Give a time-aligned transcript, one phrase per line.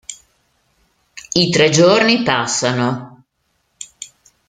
[1.33, 3.23] I tre giorni passano.